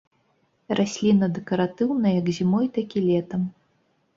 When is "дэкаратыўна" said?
1.35-2.07